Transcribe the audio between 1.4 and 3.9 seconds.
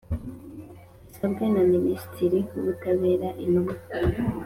na minisitiri w ubutabera intumwa